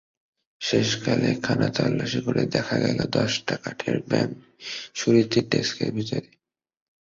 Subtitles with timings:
[0.61, 4.29] শেষকালে খানাতল্লাসি করে দেখা গেল, দশটা কাঠের ব্যাঙ
[4.93, 6.29] সুরীতির ডেস্কের ভিতরে।